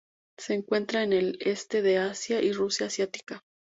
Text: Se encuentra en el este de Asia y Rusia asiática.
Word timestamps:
Se 0.39 0.55
encuentra 0.55 1.03
en 1.03 1.13
el 1.13 1.37
este 1.41 1.83
de 1.83 1.99
Asia 1.99 2.41
y 2.41 2.51
Rusia 2.53 2.87
asiática. 2.87 3.43